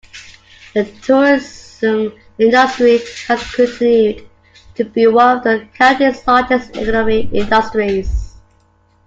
[0.73, 4.27] The tourism industry has continued
[4.73, 8.33] to be one of the county's largest economic industries.